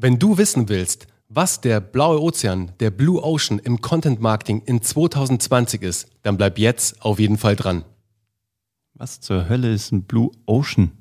[0.00, 4.80] Wenn du wissen willst, was der blaue Ozean, der Blue Ocean im Content Marketing in
[4.80, 7.84] 2020 ist, dann bleib jetzt auf jeden Fall dran.
[8.94, 10.92] Was zur Hölle ist ein Blue Ocean?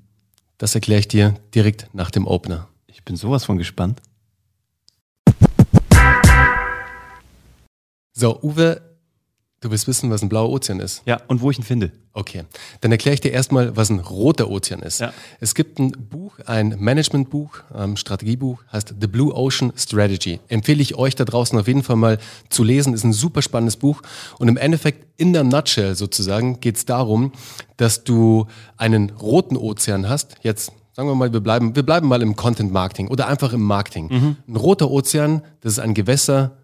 [0.57, 2.69] Das erkläre ich dir direkt nach dem Opener.
[2.87, 4.01] Ich bin sowas von gespannt.
[8.13, 8.81] So, Uwe,
[9.61, 11.01] du willst wissen, was ein blauer Ozean ist.
[11.05, 11.91] Ja, und wo ich ihn finde.
[12.13, 12.43] Okay,
[12.81, 14.99] dann erkläre ich dir erstmal, was ein roter Ozean ist.
[14.99, 15.13] Ja.
[15.39, 20.39] Es gibt ein Buch, ein Managementbuch, ein Strategiebuch, heißt The Blue Ocean Strategy.
[20.47, 22.17] Empfehle ich euch da draußen auf jeden Fall mal
[22.49, 22.93] zu lesen.
[22.93, 24.01] Ist ein super spannendes Buch.
[24.39, 27.31] Und im Endeffekt, in der Nutshell sozusagen, geht es darum,
[27.77, 28.47] dass du
[28.77, 30.35] einen roten Ozean hast.
[30.41, 33.61] Jetzt sagen wir mal, wir bleiben, wir bleiben mal im Content Marketing oder einfach im
[33.61, 34.35] Marketing.
[34.47, 36.57] Ein roter Ozean, das ist ein Gewässer,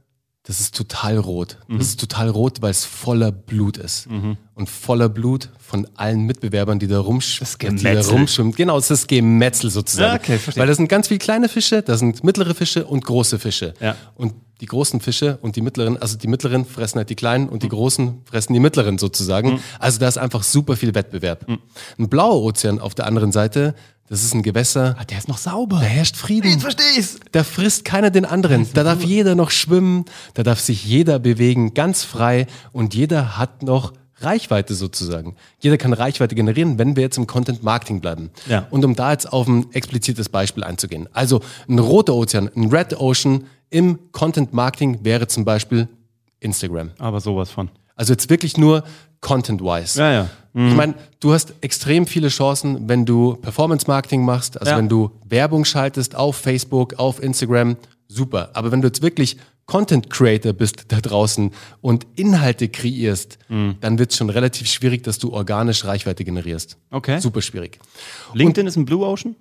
[0.45, 1.57] das ist total rot.
[1.70, 4.07] Das ist total rot, weil es voller Blut ist.
[4.55, 8.11] Und voller Blut von allen Mitbewerbern, die da, rumsch Das die da Gemetzel.
[8.13, 8.53] rumschwimmen.
[8.53, 10.16] Genau, es ist das Gemetzel sozusagen.
[10.21, 10.61] Okay, verstehe.
[10.61, 13.73] weil da sind ganz viele kleine Fische, da sind mittlere Fische und große Fische.
[13.79, 13.95] Ja.
[14.16, 17.63] Und die großen Fische und die mittleren, also die mittleren fressen halt die kleinen und
[17.63, 19.59] die großen fressen die mittleren sozusagen.
[19.80, 21.47] Also da ist einfach super viel Wettbewerb.
[21.97, 23.75] Ein blauer Ozean auf der anderen Seite,
[24.09, 25.78] das ist ein Gewässer, Ah, der ist noch sauber.
[25.80, 26.59] da herrscht Frieden.
[26.59, 27.18] verstehe ich's.
[27.32, 28.68] Da frisst keiner den anderen.
[28.73, 33.64] Da darf jeder noch schwimmen, da darf sich jeder bewegen, ganz frei und jeder hat
[33.64, 35.36] noch Reichweite sozusagen.
[35.59, 38.30] Jeder kann Reichweite generieren, wenn wir jetzt im Content Marketing bleiben.
[38.48, 38.68] Ja.
[38.70, 41.09] Und um da jetzt auf ein explizites Beispiel einzugehen.
[41.12, 45.90] Also ein roter Ozean, ein Red Ocean im Content Marketing wäre zum Beispiel
[46.40, 46.92] Instagram.
[47.00, 47.70] Aber sowas von.
[47.95, 48.83] Also jetzt wirklich nur
[49.22, 49.99] Content-wise.
[49.99, 50.30] Ja, ja.
[50.55, 54.77] Ich meine, du hast extrem viele Chancen, wenn du Performance-Marketing machst, also Ja.
[54.77, 57.75] wenn du Werbung schaltest auf Facebook, auf Instagram,
[58.08, 58.52] super.
[58.53, 63.77] Aber wenn du jetzt wirklich Content-Creator bist da draußen und Inhalte kreierst, Mhm.
[63.81, 66.78] dann wird es schon relativ schwierig, dass du organisch Reichweite generierst.
[66.91, 67.19] Okay.
[67.19, 67.80] Super schwierig.
[68.33, 69.35] LinkedIn ist ein Blue Ocean?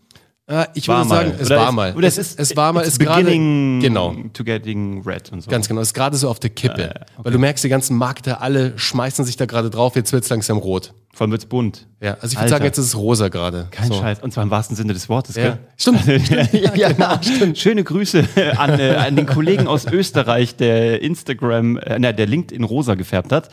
[0.48, 1.36] Äh, ich War würde sagen, mal.
[1.40, 1.94] es Oder war ist- mal.
[1.94, 4.14] oder es, es ist- es war mal, ist gerade, genau.
[4.32, 5.50] To getting red und so.
[5.50, 6.92] Ganz genau, ist gerade so auf der Kippe.
[7.18, 10.30] Weil du merkst, die ganzen Marketer, alle schmeißen sich da gerade drauf, jetzt wird es
[10.30, 10.94] langsam rot.
[11.14, 11.86] Vor allem wird's bunt.
[12.00, 13.68] Ja, also ich würde sagen, jetzt ist es rosa gerade.
[13.70, 13.94] Kein So.
[14.00, 14.20] Scheiß.
[14.22, 15.42] Und zwar im wahrsten Sinne des Wortes, Ja.
[15.42, 15.58] gell?
[15.76, 16.06] Stimmt.
[16.76, 17.20] ja, ja,
[17.54, 22.64] Schöne Grüße an, äh, an den Kollegen aus Österreich, der Instagram, äh, na, der LinkedIn
[22.64, 23.50] rosa gefärbt hat.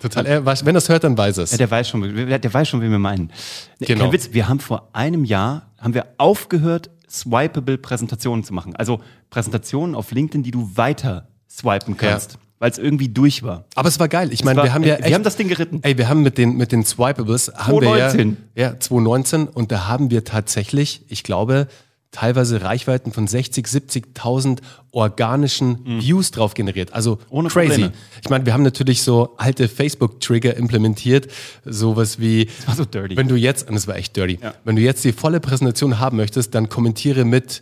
[0.00, 0.24] Total.
[0.24, 1.50] Er, weiß- wenn er es hört, dann weiß es.
[1.52, 3.30] Ja, der weiß schon, der, weiß schon, wie wir meinen.
[3.80, 4.04] Genau.
[4.04, 8.74] Kein Witz, wir haben vor einem Jahr, haben wir aufgehört, swipeable Präsentationen zu machen.
[8.74, 13.64] Also Präsentationen auf LinkedIn, die du weiter swipen kannst, weil es irgendwie durch war.
[13.74, 14.32] Aber es war geil.
[14.32, 15.80] Ich meine, wir haben ja ey, wir echt, haben das Ding geritten.
[15.82, 18.36] Ey, wir haben mit den, mit den Swipables, haben wir 2019.
[18.54, 21.66] ja, ja, 2019 und da haben wir tatsächlich, ich glaube,
[22.12, 24.58] teilweise Reichweiten von 60, 70.000
[24.92, 26.92] organischen Views drauf generiert.
[26.92, 27.18] Also Mhm.
[27.30, 27.68] Ohne crazy.
[27.70, 27.92] Probleme.
[28.22, 31.28] Ich meine, wir haben natürlich so alte Facebook-Trigger implementiert,
[31.64, 33.16] sowas wie, war so dirty.
[33.16, 34.54] wenn du jetzt, und das war echt dirty, Ja.
[34.64, 37.60] wenn du jetzt die volle Präsentation haben möchtest, dann kommentiere mit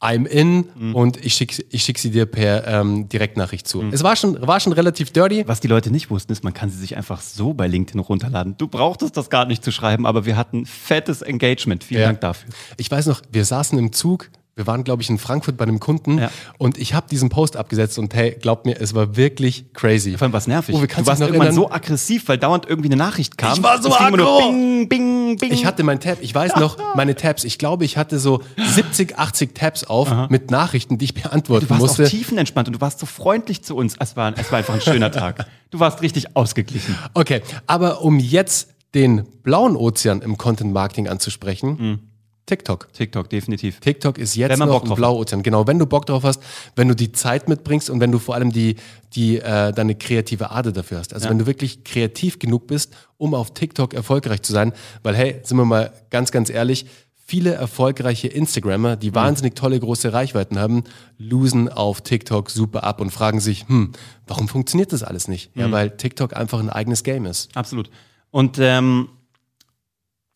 [0.00, 0.94] I'm in Mhm.
[0.94, 3.82] und ich schicke ich schick sie dir per ähm, Direktnachricht zu.
[3.92, 5.44] Es war schon, war schon relativ dirty.
[5.46, 8.54] Was die Leute nicht wussten, ist, man kann sie sich einfach so bei LinkedIn runterladen.
[8.56, 11.84] Du brauchtest das gar nicht zu schreiben, aber wir hatten fettes Engagement.
[11.84, 12.06] Vielen Ja.
[12.08, 12.48] Dank dafür.
[12.78, 15.80] Ich weiß noch, wir saßen im Zug, wir waren, glaube ich, in Frankfurt bei einem
[15.80, 16.30] Kunden Ja.
[16.58, 20.12] und ich habe diesen Post abgesetzt und hey, glaubt mir, es war wirklich crazy.
[20.18, 20.74] Vor allem was nervig.
[20.76, 23.54] Oh, du warst irgendwann so aggressiv, weil dauernd irgendwie eine Nachricht kam.
[23.54, 24.38] Ich war so Es aggro.
[24.38, 25.50] Bing, bing, bing.
[25.52, 29.18] Ich hatte mein Tab, ich weiß noch, meine Tabs, ich glaube, ich hatte so 70,
[29.18, 32.04] 80 Tabs auf mit Nachrichten, die ich beantworten du warst musste.
[32.04, 33.94] auch tiefenentspannt und du warst so freundlich zu uns.
[33.98, 35.46] Es war, es war einfach ein schöner Tag.
[35.70, 36.94] Du warst richtig ausgeglichen.
[37.14, 42.09] Okay, aber um jetzt den blauen Ozean im Content Marketing anzusprechen,
[42.50, 42.92] TikTok.
[42.92, 43.80] TikTok, definitiv.
[43.80, 45.42] TikTok ist jetzt Wenn man noch Bock ein Blauozean.
[45.42, 46.42] Genau, wenn du Bock drauf hast,
[46.76, 48.76] wenn du die Zeit mitbringst und wenn du vor allem die,
[49.14, 51.14] die, äh, deine kreative Ader dafür hast.
[51.14, 51.30] Also Ja.
[51.30, 54.72] wenn du wirklich kreativ genug bist, um auf TikTok erfolgreich zu sein.
[55.02, 59.00] Weil hey, sind wir mal ganz, ganz ehrlich, viele erfolgreiche Instagrammer, Mhm.
[59.00, 60.82] die wahnsinnig tolle große Reichweiten haben,
[61.16, 63.92] losen auf TikTok super ab und fragen sich, hm,
[64.26, 65.54] warum funktioniert das alles nicht?
[65.54, 65.62] Mhm.
[65.62, 67.56] Ja, weil TikTok einfach ein eigenes Game ist.
[67.56, 67.88] Absolut.
[68.32, 69.08] Und ähm,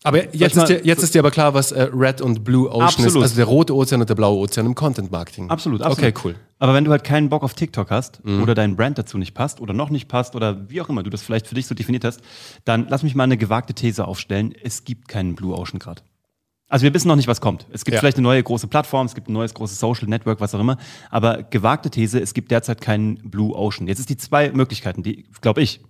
[0.07, 2.89] Aber jetzt, ist dir, jetzt ist dir aber klar, was äh, Red und Blue Ocean
[2.89, 2.99] ist.
[2.99, 3.23] Absolut.
[3.23, 5.49] Also der rote Ozean und der blaue Ozean im Content Marketing.
[5.51, 6.11] absolut, absolut.
[6.15, 6.35] Okay, cool.
[6.59, 8.43] Aber wenn du halt keinen Bock auf TikTok hast Mhm.
[8.43, 11.11] oder dein Brand dazu nicht passt oder noch nicht passt oder wie auch immer du
[11.11, 12.21] das vielleicht für dich so definiert hast,
[12.67, 14.55] dann lass mich mal eine gewagte These aufstellen.
[14.63, 16.03] Es gibt keinen Blue Ocean gerade.
[16.69, 17.67] Also wir wissen noch nicht, was kommt.
[17.73, 18.01] Es gibt Ja.
[18.01, 20.77] vielleicht eine neue große Plattform, es gibt ein neues großes Social Network, was auch immer.
[21.11, 23.87] Aber gewagte These, es gibt derzeit keinen Blue Ocean.
[23.87, 25.81] Jetzt ist die zwei Möglichkeiten, die, glaube ich,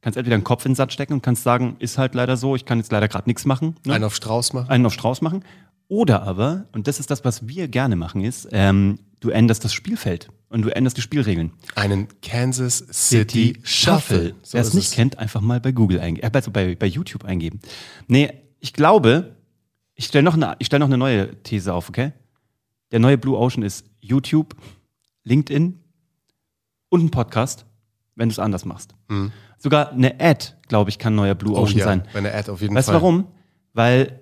[0.00, 2.54] kannst entweder einen Kopf in den Satz stecken und kannst sagen, ist halt leider so,
[2.56, 3.76] ich kann jetzt leider gerade nichts machen.
[3.84, 3.94] Ne?
[3.94, 4.68] Einen auf Strauß machen.
[4.70, 5.44] einen auf Strauß machen.
[5.88, 9.72] Oder aber, und das ist das, was wir gerne machen, ist, ähm, du änderst das
[9.72, 11.52] Spielfeld und du änderst die Spielregeln.
[11.76, 14.34] Einen Kansas City Shuffle.
[14.42, 17.24] So Wer es nicht kennt, einfach mal bei Google eingeben, äh, also bei, bei YouTube
[17.24, 17.60] eingeben.
[18.06, 18.30] Nee,
[18.60, 19.34] ich glaube,
[19.94, 22.12] ich stelle noch, eine- ich stell noch eine neue These auf, okay?
[22.92, 24.54] Der neue Blue Ocean ist YouTube,
[25.24, 25.80] LinkedIn
[26.90, 27.64] und ein Podcast,
[28.14, 28.94] wenn du es anders machst.
[29.58, 31.58] Sogar eine Ad, glaube ich, kann neuer Blue Mhm.
[31.58, 32.02] Oh Ocean ja, sein.
[32.12, 33.00] bei einer Ad auf jeden Weißt du Fall.
[33.02, 33.26] warum?
[33.74, 34.20] Weil,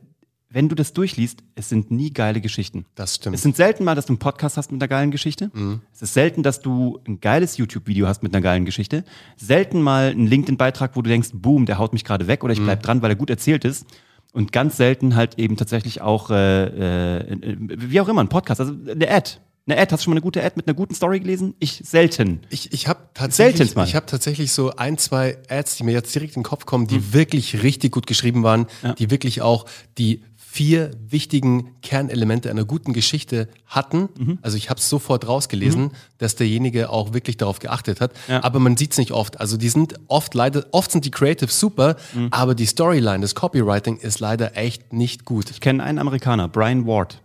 [0.49, 2.87] wenn du das durchliest, es sind nie geile Geschichten.
[2.95, 3.37] Das stimmt.
[3.37, 5.51] Es sind selten mal, dass du einen Podcast hast mit einer geilen Geschichte.
[5.93, 9.05] Es ist selten, dass du ein geiles YouTube-Video hast mit einer geilen Geschichte.
[9.37, 12.63] Selten mal einen LinkedIn-Beitrag, wo du denkst, boom, der haut mich gerade weg oder ich
[12.63, 13.87] bleib dran, weil er gut erzählt ist.
[14.33, 18.75] Und ganz selten halt eben tatsächlich auch, äh, äh, wie auch immer, ein Podcast, also
[18.91, 19.39] eine Ad.
[19.69, 21.55] Eine Ad, hast du schon mal eine gute Ad mit einer guten Story gelesen?
[21.59, 22.43] Ich selten.
[22.51, 26.37] Ich, ich habe tatsächlich, ich hab tatsächlich so ein, zwei Ads, die mir jetzt direkt
[26.37, 28.67] in den Kopf kommen, die wirklich richtig gut geschrieben waren,
[28.99, 29.67] die wirklich auch
[29.99, 30.23] die
[30.57, 34.09] vier wichtigen Kernelemente einer guten Geschichte hatten.
[34.41, 38.13] Also ich habe es sofort rausgelesen, dass derjenige auch wirklich darauf geachtet hat.
[38.27, 38.43] Ja.
[38.43, 39.39] Aber man sieht es nicht oft.
[39.39, 41.97] Also die sind oft leider, oft sind die Creatives super,
[42.31, 45.51] aber die Storyline, das Copywriting ist leider echt nicht gut.
[45.51, 47.21] Ich kenne einen Amerikaner, Brian Ward,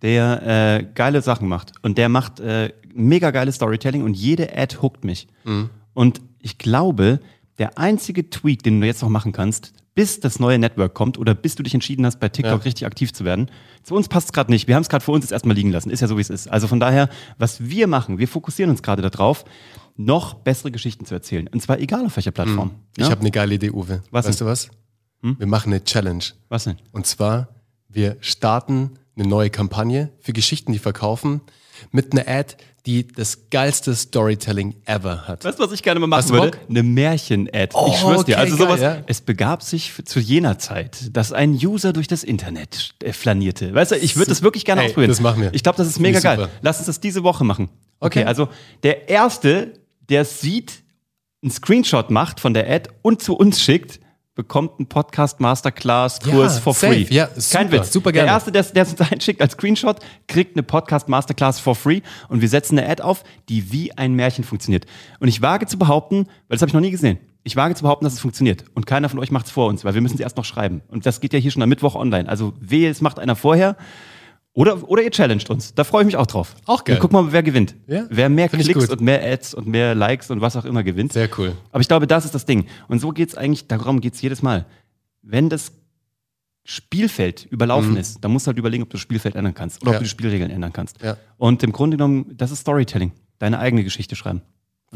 [0.00, 1.72] der äh, geile Sachen macht.
[1.82, 5.28] Und der macht äh, mega geiles Storytelling und jede Ad hookt mich.
[5.92, 7.20] Und ich glaube,
[7.60, 11.34] der einzige Tweak, den du jetzt noch machen kannst, bis das neue Network kommt oder
[11.34, 12.64] bis du dich entschieden hast, bei TikTok Ja.
[12.64, 13.50] richtig aktiv zu werden,
[13.82, 14.66] zu uns passt es gerade nicht.
[14.66, 15.90] Wir haben es gerade für uns jetzt erstmal liegen lassen.
[15.90, 16.48] Ist ja so, wie es ist.
[16.48, 17.08] Also von daher,
[17.38, 19.44] was wir machen, wir fokussieren uns gerade darauf,
[19.96, 21.48] noch bessere Geschichten zu erzählen.
[21.48, 22.70] Und zwar egal auf welcher Plattform.
[22.96, 23.10] Ich Ja?
[23.10, 24.02] habe eine geile Idee, Uwe.
[24.10, 24.46] Was weißt denn?
[24.46, 24.70] du was?
[25.22, 26.24] Wir machen eine Challenge.
[26.48, 26.76] Was denn?
[26.92, 27.48] Und zwar,
[27.88, 31.40] wir starten eine neue Kampagne für Geschichten, die verkaufen,
[31.92, 32.56] mit einer Ad,
[32.86, 35.44] die das geilste Storytelling ever hat.
[35.44, 36.56] Weißt du, was ich gerne mal Hast machen du würde?
[36.58, 36.66] Bock?
[36.70, 37.68] Eine Märchen-Ad.
[37.74, 38.34] Oh, ich schwör's dir.
[38.36, 38.80] okay, Also geil, sowas.
[38.80, 39.02] ja.
[39.06, 43.74] Es begab sich zu jener Zeit, dass ein User durch das Internet äh, flanierte.
[43.74, 45.10] Weißt du, ich würde das wirklich gerne Ey, ausprobieren.
[45.10, 45.52] das machen wir.
[45.54, 46.36] Ich glaube, das ist mega geil.
[46.38, 46.50] super.
[46.62, 47.68] Lass uns das diese Woche machen.
[48.00, 48.24] Okay, Okay.
[48.28, 48.48] also
[48.82, 49.74] der Erste,
[50.08, 50.82] der es sieht,
[51.42, 54.00] einen Screenshot macht von der Ad und zu uns schickt,
[54.34, 56.92] bekommt einen Podcast Masterclass Kurs Ja, for safe.
[57.06, 57.14] free.
[57.14, 57.38] Ja, Kein
[57.68, 57.92] super, Witz.
[57.92, 58.30] super Der gerne.
[58.32, 59.98] Erste, der der es uns einschickt als Screenshot,
[60.28, 64.14] kriegt eine Podcast Masterclass for free und wir setzen eine Ad auf, die wie ein
[64.14, 64.86] Märchen funktioniert.
[65.18, 67.18] Und ich wage zu behaupten, weil das habe ich noch nie gesehen.
[67.42, 68.64] Ich wage zu behaupten, dass es funktioniert.
[68.74, 70.82] Und keiner von euch macht es vor uns, weil wir müssen es erst noch schreiben.
[70.88, 72.28] Und das geht ja hier schon am Mittwoch online.
[72.28, 73.76] Also wehe, es macht einer vorher.
[74.52, 75.74] Oder, oder ihr challenged uns.
[75.74, 76.56] Da freue ich mich auch drauf.
[76.66, 76.96] Auch geil.
[76.96, 77.76] Und guck mal, wer gewinnt.
[77.86, 80.82] Ja, wer mehr find Klicks und mehr Ads und mehr Likes und was auch immer
[80.82, 81.12] gewinnt.
[81.12, 81.56] Sehr cool.
[81.70, 82.66] Aber ich glaube, das ist das Ding.
[82.88, 84.66] Und so geht es eigentlich, darum geht es jedes Mal.
[85.22, 85.72] Wenn das
[86.64, 89.90] Spielfeld überlaufen ist, dann musst du halt überlegen, ob du das Spielfeld ändern kannst oder
[89.90, 89.92] Mhm.
[89.92, 89.98] Ja.
[89.98, 91.00] ob du die Spielregeln ändern kannst.
[91.02, 91.16] Ja.
[91.38, 93.12] Und im Grunde genommen, das ist Storytelling.
[93.38, 94.42] Deine eigene Geschichte schreiben.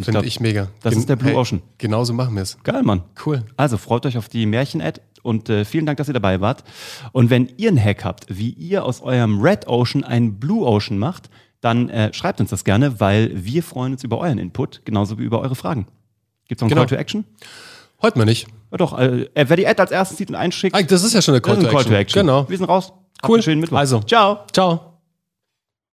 [0.01, 0.69] Finde ich mega.
[0.83, 1.63] Das Gen- ist der Blue hey, Ocean.
[1.79, 2.59] Genauso machen wir es.
[2.65, 3.03] Geil, Mann.
[3.25, 3.45] Cool.
[3.57, 6.65] Also freut euch auf die Märchen-Ad und äh, vielen Dank, dass ihr dabei wart.
[7.13, 10.99] Und wenn ihr einen Hack habt, wie ihr aus eurem Red Ocean einen Blue Ocean
[10.99, 11.31] macht,
[11.61, 15.23] dann äh, schreibt uns das gerne, weil wir freuen uns über euren Input, genauso wie
[15.23, 15.87] über eure Fragen.
[16.49, 16.81] Gibt es noch einen Genau.
[16.83, 17.25] Call to Action?
[18.03, 18.49] Heute mal nicht.
[18.73, 21.23] Ja doch, äh, wer die Ad als erstes sieht und einschickt, Ah, das ist ja
[21.23, 22.21] schon eine Call, ist ein Call to Action.
[22.21, 22.49] Genau.
[22.49, 22.93] Wir sind raus.
[23.27, 23.41] Cool.
[23.43, 23.79] schönen Mittwoch.
[23.79, 24.01] Also.
[24.01, 24.41] Ciao.
[24.53, 24.94] Ciao.